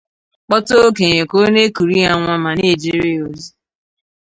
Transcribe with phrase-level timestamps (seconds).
[0.45, 3.49] kpọta okenye ka ọ na-ekuru ya nwa ma na ejere ya ozi